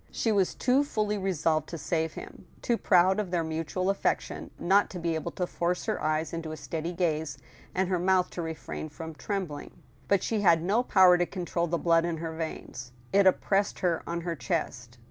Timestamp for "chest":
14.35-14.97